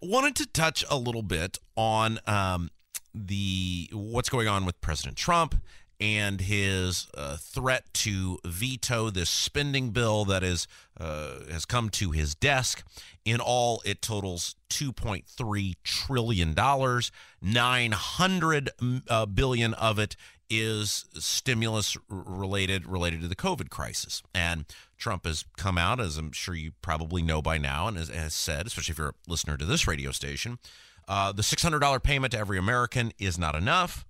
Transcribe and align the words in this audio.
wanted 0.00 0.36
to 0.36 0.46
touch 0.46 0.84
a 0.90 0.96
little 0.96 1.22
bit 1.22 1.58
on 1.76 2.18
um, 2.26 2.70
the 3.14 3.88
what's 3.92 4.28
going 4.28 4.48
on 4.48 4.64
with 4.64 4.80
President 4.80 5.16
Trump 5.16 5.56
and 6.00 6.40
his 6.40 7.08
uh, 7.16 7.36
threat 7.36 7.92
to 7.92 8.38
veto 8.44 9.10
this 9.10 9.28
spending 9.28 9.90
bill 9.90 10.24
that 10.24 10.42
is 10.42 10.68
uh, 10.98 11.40
has 11.50 11.64
come 11.64 11.88
to 11.90 12.12
his 12.12 12.34
desk. 12.34 12.84
In 13.24 13.40
all, 13.40 13.82
it 13.84 14.00
totals 14.00 14.54
2.3 14.70 15.74
trillion 15.82 16.54
dollars. 16.54 17.10
900 17.42 18.70
uh, 19.08 19.26
billion 19.26 19.74
of 19.74 19.98
it 19.98 20.16
is 20.50 21.04
stimulus 21.18 21.96
related 22.08 22.86
related 22.86 23.20
to 23.20 23.28
the 23.28 23.36
COVID 23.36 23.70
crisis. 23.70 24.22
And 24.34 24.64
Trump 24.98 25.24
has 25.24 25.44
come 25.56 25.78
out, 25.78 26.00
as 26.00 26.16
I'm 26.16 26.32
sure 26.32 26.54
you 26.54 26.72
probably 26.82 27.22
know 27.22 27.40
by 27.40 27.56
now, 27.56 27.86
and 27.86 27.96
has, 27.96 28.08
has 28.08 28.34
said, 28.34 28.66
especially 28.66 28.92
if 28.92 28.98
you're 28.98 29.08
a 29.08 29.14
listener 29.26 29.56
to 29.56 29.64
this 29.64 29.86
radio 29.86 30.10
station, 30.10 30.58
uh, 31.06 31.32
the 31.32 31.42
$600 31.42 32.02
payment 32.02 32.32
to 32.32 32.38
every 32.38 32.58
American 32.58 33.12
is 33.18 33.38
not 33.38 33.54
enough. 33.54 34.04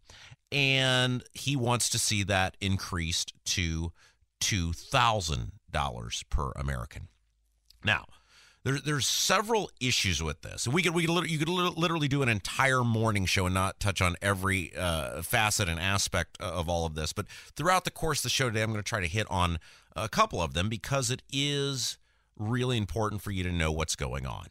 And 0.50 1.22
he 1.34 1.56
wants 1.56 1.90
to 1.90 1.98
see 1.98 2.22
that 2.24 2.56
increased 2.60 3.34
to 3.46 3.92
$2,000 4.40 6.30
per 6.30 6.52
American. 6.52 7.08
Now, 7.84 8.06
there, 8.64 8.78
there's 8.78 9.06
several 9.06 9.70
issues 9.80 10.22
with 10.22 10.42
this. 10.42 10.66
We 10.66 10.82
could 10.82 10.94
we 10.94 11.06
could 11.06 11.30
you 11.30 11.38
could 11.38 11.48
literally 11.48 12.08
do 12.08 12.22
an 12.22 12.28
entire 12.28 12.84
morning 12.84 13.26
show 13.26 13.46
and 13.46 13.54
not 13.54 13.80
touch 13.80 14.02
on 14.02 14.16
every 14.20 14.76
uh, 14.76 15.22
facet 15.22 15.68
and 15.68 15.80
aspect 15.80 16.40
of 16.40 16.68
all 16.68 16.84
of 16.84 16.94
this. 16.94 17.12
But 17.12 17.28
throughout 17.28 17.84
the 17.84 17.90
course 17.90 18.20
of 18.20 18.24
the 18.24 18.30
show 18.30 18.48
today, 18.48 18.62
I'm 18.62 18.70
going 18.70 18.82
to 18.82 18.88
try 18.88 19.00
to 19.00 19.06
hit 19.08 19.26
on 19.30 19.58
a 19.94 20.08
couple 20.08 20.42
of 20.42 20.54
them 20.54 20.68
because 20.68 21.10
it 21.10 21.22
is 21.32 21.98
really 22.36 22.76
important 22.76 23.22
for 23.22 23.30
you 23.30 23.42
to 23.44 23.52
know 23.52 23.72
what's 23.72 23.96
going 23.96 24.26
on. 24.26 24.46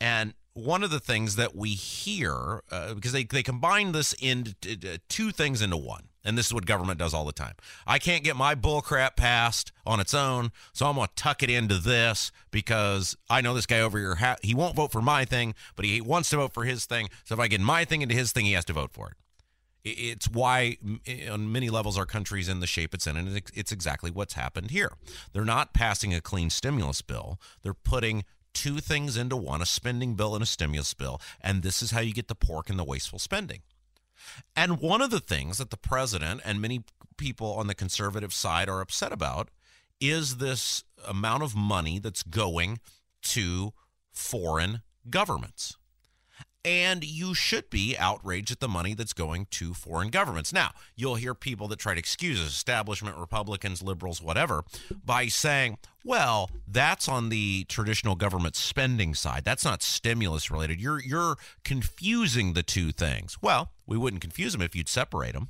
And 0.00 0.34
one 0.54 0.82
of 0.82 0.90
the 0.90 1.00
things 1.00 1.36
that 1.36 1.54
we 1.54 1.70
hear, 1.70 2.62
uh, 2.70 2.94
because 2.94 3.12
they, 3.12 3.24
they 3.24 3.42
combine 3.42 3.92
this 3.92 4.12
into 4.14 4.54
uh, 4.66 4.98
two 5.08 5.30
things 5.30 5.62
into 5.62 5.76
one, 5.76 6.08
and 6.28 6.36
this 6.36 6.46
is 6.46 6.54
what 6.54 6.66
government 6.66 6.98
does 6.98 7.14
all 7.14 7.24
the 7.24 7.32
time. 7.32 7.54
I 7.86 7.98
can't 7.98 8.22
get 8.22 8.36
my 8.36 8.54
bullcrap 8.54 9.16
passed 9.16 9.72
on 9.86 9.98
its 9.98 10.12
own, 10.12 10.52
so 10.74 10.86
I'm 10.86 10.96
going 10.96 11.08
to 11.08 11.14
tuck 11.14 11.42
it 11.42 11.48
into 11.48 11.78
this 11.78 12.30
because 12.50 13.16
I 13.30 13.40
know 13.40 13.54
this 13.54 13.64
guy 13.64 13.80
over 13.80 13.98
here, 13.98 14.14
ha- 14.16 14.36
he 14.42 14.54
won't 14.54 14.76
vote 14.76 14.92
for 14.92 15.00
my 15.00 15.24
thing, 15.24 15.54
but 15.74 15.86
he 15.86 16.02
wants 16.02 16.28
to 16.30 16.36
vote 16.36 16.52
for 16.52 16.64
his 16.64 16.84
thing. 16.84 17.08
So 17.24 17.34
if 17.34 17.40
I 17.40 17.48
get 17.48 17.62
my 17.62 17.86
thing 17.86 18.02
into 18.02 18.14
his 18.14 18.30
thing, 18.30 18.44
he 18.44 18.52
has 18.52 18.66
to 18.66 18.74
vote 18.74 18.92
for 18.92 19.08
it. 19.08 19.14
It's 19.84 20.28
why, 20.28 20.76
eh, 21.06 21.30
on 21.30 21.50
many 21.50 21.70
levels, 21.70 21.96
our 21.96 22.04
country's 22.04 22.48
in 22.48 22.60
the 22.60 22.66
shape 22.66 22.92
it's 22.92 23.06
in, 23.06 23.16
and 23.16 23.40
it's 23.54 23.72
exactly 23.72 24.10
what's 24.10 24.34
happened 24.34 24.70
here. 24.70 24.92
They're 25.32 25.46
not 25.46 25.72
passing 25.72 26.12
a 26.12 26.20
clean 26.20 26.50
stimulus 26.50 27.00
bill. 27.00 27.40
They're 27.62 27.72
putting 27.72 28.24
two 28.52 28.80
things 28.80 29.16
into 29.16 29.36
one 29.36 29.62
a 29.62 29.66
spending 29.66 30.14
bill 30.14 30.34
and 30.34 30.42
a 30.42 30.46
stimulus 30.46 30.92
bill. 30.92 31.22
And 31.40 31.62
this 31.62 31.80
is 31.80 31.92
how 31.92 32.00
you 32.00 32.12
get 32.12 32.28
the 32.28 32.34
pork 32.34 32.68
and 32.68 32.78
the 32.78 32.84
wasteful 32.84 33.18
spending. 33.18 33.60
And 34.56 34.80
one 34.80 35.02
of 35.02 35.10
the 35.10 35.20
things 35.20 35.58
that 35.58 35.70
the 35.70 35.76
president 35.76 36.40
and 36.44 36.60
many 36.60 36.84
people 37.16 37.52
on 37.54 37.66
the 37.66 37.74
conservative 37.74 38.32
side 38.32 38.68
are 38.68 38.80
upset 38.80 39.12
about 39.12 39.48
is 40.00 40.36
this 40.36 40.84
amount 41.06 41.42
of 41.42 41.56
money 41.56 41.98
that's 41.98 42.22
going 42.22 42.78
to 43.22 43.72
foreign 44.12 44.82
governments 45.10 45.76
and 46.68 47.04
you 47.04 47.34
should 47.34 47.70
be 47.70 47.96
outraged 47.98 48.50
at 48.50 48.60
the 48.60 48.68
money 48.68 48.92
that's 48.92 49.12
going 49.12 49.46
to 49.50 49.72
foreign 49.72 50.10
governments. 50.10 50.52
Now, 50.52 50.72
you'll 50.96 51.14
hear 51.14 51.34
people 51.34 51.68
that 51.68 51.78
try 51.78 51.94
to 51.94 51.98
excuse 51.98 52.40
us, 52.40 52.48
establishment, 52.48 53.16
Republicans, 53.16 53.82
liberals, 53.82 54.20
whatever, 54.20 54.64
by 55.04 55.28
saying, 55.28 55.78
well, 56.04 56.50
that's 56.66 57.08
on 57.08 57.28
the 57.28 57.64
traditional 57.68 58.16
government 58.16 58.56
spending 58.56 59.14
side. 59.14 59.44
That's 59.44 59.64
not 59.64 59.82
stimulus 59.82 60.50
related. 60.50 60.80
You're 60.80 61.00
you're 61.00 61.36
confusing 61.64 62.52
the 62.52 62.62
two 62.62 62.92
things. 62.92 63.38
Well, 63.40 63.72
we 63.88 63.96
wouldn't 63.96 64.22
confuse 64.22 64.52
them 64.52 64.62
if 64.62 64.76
you'd 64.76 64.88
separate 64.88 65.32
them. 65.32 65.48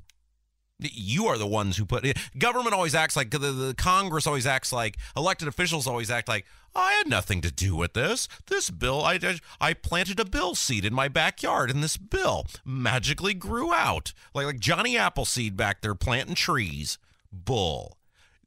You 0.81 1.27
are 1.27 1.37
the 1.37 1.47
ones 1.47 1.77
who 1.77 1.85
put 1.85 2.07
it. 2.07 2.17
government 2.39 2.73
always 2.73 2.95
acts 2.95 3.17
like 3.17 3.31
the, 3.31 3.39
the 3.39 3.75
Congress 3.75 4.29
always 4.29 4.47
acts 4.47 4.73
like 4.73 4.97
elected 5.17 5.49
officials 5.49 5.89
always 5.89 6.09
act 6.09 6.29
like 6.29 6.47
I 6.73 6.93
had 6.93 7.09
nothing 7.09 7.41
to 7.41 7.51
do 7.51 7.75
with 7.75 7.95
this. 7.95 8.29
This 8.47 8.71
bill, 8.71 9.05
I, 9.05 9.19
I 9.61 9.75
planted 9.75 10.21
a 10.21 10.25
bill 10.25 10.55
seed 10.55 10.85
in 10.85 10.95
my 10.95 11.09
backyard, 11.09 11.69
and 11.71 11.83
this 11.83 11.97
bill 11.97 12.47
magically 12.65 13.35
grew 13.35 13.75
out 13.75 14.13
like 14.35 14.47
like 14.47 14.61
Johnny 14.61 14.97
Appleseed 14.97 15.57
back 15.57 15.83
there 15.83 15.97
planting 15.97 16.37
trees. 16.37 16.97
Bull. 17.33 17.99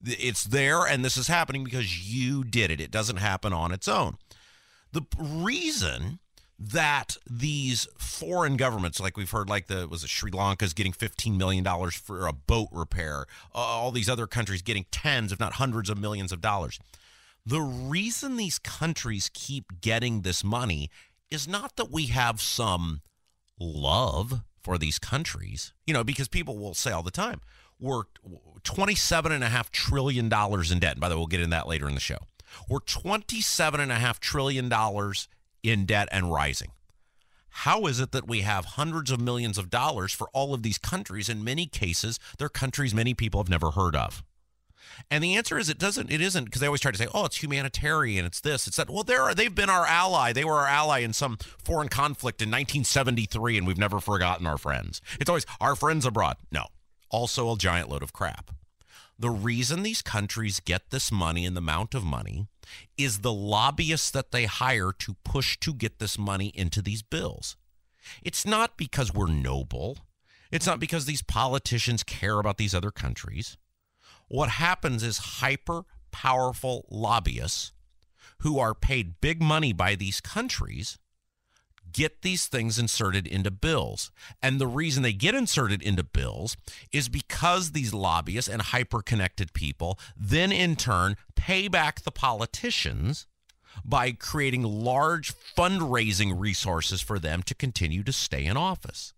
It's 0.03 0.45
there, 0.45 0.85
and 0.85 1.03
this 1.03 1.17
is 1.17 1.27
happening 1.27 1.65
because 1.65 2.09
you 2.09 2.45
did 2.45 2.71
it. 2.71 2.79
It 2.79 2.91
doesn't 2.91 3.17
happen 3.17 3.51
on 3.51 3.73
its 3.73 3.87
own. 3.87 4.17
The 4.93 5.03
reason 5.19 6.19
that 6.63 7.17
these 7.27 7.87
foreign 7.97 8.55
governments, 8.55 8.99
like 8.99 9.17
we've 9.17 9.31
heard, 9.31 9.49
like 9.49 9.65
the 9.65 9.87
was 9.87 10.03
it 10.03 10.09
Sri 10.09 10.29
Lanka's 10.29 10.73
getting 10.73 10.93
fifteen 10.93 11.37
million 11.37 11.63
dollars 11.63 11.95
for 11.95 12.27
a 12.27 12.33
boat 12.33 12.69
repair, 12.71 13.25
uh, 13.55 13.57
all 13.57 13.91
these 13.91 14.09
other 14.09 14.27
countries 14.27 14.61
getting 14.61 14.85
tens, 14.91 15.31
if 15.31 15.39
not 15.39 15.53
hundreds 15.53 15.89
of 15.89 15.97
millions 15.97 16.31
of 16.31 16.39
dollars. 16.39 16.79
The 17.45 17.61
reason 17.61 18.37
these 18.37 18.59
countries 18.59 19.31
keep 19.33 19.81
getting 19.81 20.21
this 20.21 20.43
money 20.43 20.91
is 21.31 21.47
not 21.47 21.77
that 21.77 21.89
we 21.89 22.07
have 22.07 22.39
some 22.39 23.01
love 23.59 24.41
for 24.61 24.77
these 24.77 24.99
countries, 24.99 25.73
you 25.87 25.93
know, 25.95 26.03
because 26.03 26.27
people 26.27 26.59
will 26.59 26.75
say 26.75 26.91
all 26.91 27.01
the 27.01 27.09
time, 27.09 27.41
we're 27.79 28.03
$27.5 28.63 29.69
trillion 29.71 30.25
in 30.25 30.79
debt. 30.79 30.91
And 30.91 31.01
by 31.01 31.09
the 31.09 31.15
way, 31.15 31.19
we'll 31.19 31.25
get 31.25 31.39
into 31.39 31.49
that 31.49 31.67
later 31.67 31.87
in 31.87 31.95
the 31.95 31.99
show. 31.99 32.19
We're 32.69 32.79
$27.5 32.79 34.19
trillion 34.19 34.69
in 35.63 35.85
debt 35.85 36.09
and 36.11 36.31
rising. 36.31 36.71
How 37.49 37.85
is 37.85 37.99
it 37.99 38.11
that 38.11 38.27
we 38.27 38.41
have 38.41 38.65
hundreds 38.65 39.11
of 39.11 39.19
millions 39.19 39.57
of 39.57 39.69
dollars 39.69 40.13
for 40.13 40.29
all 40.33 40.53
of 40.53 40.63
these 40.63 40.77
countries? 40.77 41.29
In 41.29 41.43
many 41.43 41.65
cases, 41.65 42.17
they're 42.37 42.49
countries 42.49 42.93
many 42.93 43.13
people 43.13 43.41
have 43.41 43.49
never 43.49 43.71
heard 43.71 43.95
of. 43.95 44.23
And 45.09 45.23
the 45.23 45.35
answer 45.35 45.57
is 45.57 45.69
it 45.69 45.77
doesn't. 45.77 46.11
It 46.11 46.21
isn't 46.21 46.45
because 46.45 46.61
they 46.61 46.67
always 46.67 46.81
try 46.81 46.91
to 46.91 46.97
say, 46.97 47.07
"Oh, 47.13 47.25
it's 47.25 47.41
humanitarian. 47.41 48.25
It's 48.25 48.41
this. 48.41 48.67
It's 48.67 48.77
that." 48.77 48.89
Well, 48.89 49.03
they're 49.03 49.33
they've 49.33 49.53
been 49.53 49.69
our 49.69 49.85
ally. 49.85 50.33
They 50.33 50.43
were 50.43 50.59
our 50.59 50.67
ally 50.67 50.99
in 50.99 51.13
some 51.13 51.37
foreign 51.63 51.89
conflict 51.89 52.41
in 52.41 52.49
1973, 52.49 53.57
and 53.57 53.67
we've 53.67 53.77
never 53.77 53.99
forgotten 53.99 54.47
our 54.47 54.57
friends. 54.57 55.01
It's 55.19 55.29
always 55.29 55.45
our 55.59 55.75
friends 55.75 56.05
abroad. 56.05 56.37
No, 56.51 56.67
also 57.09 57.51
a 57.53 57.57
giant 57.57 57.89
load 57.89 58.03
of 58.03 58.13
crap. 58.13 58.51
The 59.21 59.29
reason 59.29 59.83
these 59.83 60.01
countries 60.01 60.59
get 60.59 60.89
this 60.89 61.11
money 61.11 61.45
and 61.45 61.55
the 61.55 61.59
amount 61.61 61.93
of 61.93 62.03
money 62.03 62.47
is 62.97 63.19
the 63.19 63.31
lobbyists 63.31 64.09
that 64.09 64.31
they 64.31 64.45
hire 64.45 64.91
to 64.97 65.15
push 65.23 65.59
to 65.59 65.75
get 65.75 65.99
this 65.99 66.17
money 66.17 66.51
into 66.55 66.81
these 66.81 67.03
bills. 67.03 67.55
It's 68.23 68.47
not 68.47 68.77
because 68.77 69.13
we're 69.13 69.31
noble. 69.31 69.99
It's 70.51 70.65
not 70.65 70.79
because 70.79 71.05
these 71.05 71.21
politicians 71.21 72.01
care 72.01 72.39
about 72.39 72.57
these 72.57 72.73
other 72.73 72.89
countries. 72.89 73.57
What 74.27 74.49
happens 74.49 75.03
is 75.03 75.19
hyper 75.19 75.83
powerful 76.11 76.87
lobbyists 76.89 77.73
who 78.39 78.57
are 78.57 78.73
paid 78.73 79.21
big 79.21 79.39
money 79.39 79.71
by 79.71 79.93
these 79.93 80.19
countries 80.19 80.97
get 81.91 82.21
these 82.21 82.47
things 82.47 82.79
inserted 82.79 83.27
into 83.27 83.51
bills. 83.51 84.11
And 84.41 84.59
the 84.59 84.67
reason 84.67 85.03
they 85.03 85.13
get 85.13 85.35
inserted 85.35 85.81
into 85.81 86.03
bills 86.03 86.57
is 86.91 87.09
because 87.09 87.71
these 87.71 87.93
lobbyists 87.93 88.49
and 88.49 88.61
hyper 88.61 89.01
connected 89.01 89.53
people 89.53 89.99
then 90.17 90.51
in 90.51 90.75
turn 90.75 91.15
pay 91.35 91.67
back 91.67 92.01
the 92.01 92.11
politicians 92.11 93.27
by 93.85 94.11
creating 94.11 94.63
large 94.63 95.33
fundraising 95.57 96.37
resources 96.37 97.01
for 97.01 97.19
them 97.19 97.41
to 97.43 97.55
continue 97.55 98.03
to 98.03 98.11
stay 98.11 98.45
in 98.45 98.57
office. 98.57 99.13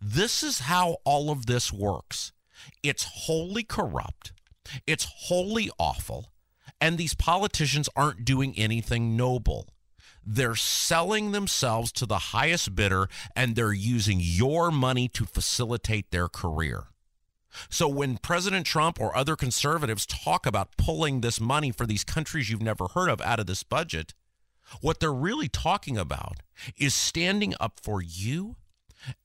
This 0.00 0.42
is 0.42 0.60
how 0.60 0.98
all 1.04 1.30
of 1.30 1.46
this 1.46 1.72
works. 1.72 2.32
It's 2.82 3.04
wholly 3.04 3.64
corrupt. 3.64 4.32
It's 4.86 5.04
wholly 5.04 5.70
awful. 5.78 6.32
And 6.80 6.98
these 6.98 7.14
politicians 7.14 7.88
aren't 7.94 8.24
doing 8.24 8.54
anything 8.56 9.16
noble. 9.16 9.68
They're 10.24 10.56
selling 10.56 11.32
themselves 11.32 11.92
to 11.92 12.06
the 12.06 12.18
highest 12.18 12.74
bidder 12.74 13.08
and 13.34 13.54
they're 13.54 13.72
using 13.72 14.18
your 14.20 14.70
money 14.70 15.08
to 15.08 15.24
facilitate 15.24 16.10
their 16.10 16.28
career. 16.28 16.84
So 17.68 17.86
when 17.88 18.16
President 18.16 18.66
Trump 18.66 19.00
or 19.00 19.14
other 19.16 19.36
conservatives 19.36 20.06
talk 20.06 20.46
about 20.46 20.76
pulling 20.76 21.20
this 21.20 21.40
money 21.40 21.70
for 21.70 21.86
these 21.86 22.04
countries 22.04 22.50
you've 22.50 22.62
never 22.62 22.88
heard 22.88 23.10
of 23.10 23.20
out 23.20 23.40
of 23.40 23.46
this 23.46 23.62
budget, 23.62 24.14
what 24.80 25.00
they're 25.00 25.12
really 25.12 25.48
talking 25.48 25.98
about 25.98 26.38
is 26.78 26.94
standing 26.94 27.54
up 27.60 27.80
for 27.82 28.00
you 28.00 28.56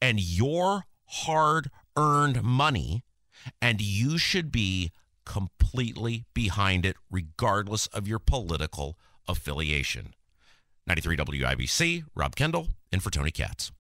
and 0.02 0.20
your 0.20 0.86
hard 1.06 1.70
earned 1.96 2.44
money, 2.44 3.04
and 3.62 3.80
you 3.82 4.18
should 4.18 4.52
be 4.52 4.92
completely 5.26 6.26
behind 6.34 6.86
it, 6.86 6.96
regardless 7.10 7.88
of 7.88 8.08
your 8.08 8.20
political 8.20 8.98
affiliation. 9.28 10.14
93 10.88 11.18
WIBC, 11.18 12.06
Rob 12.16 12.36
Kendall, 12.36 12.68
and 12.92 13.04
for 13.04 13.10
Tony 13.12 13.32
Katz. 13.32 13.72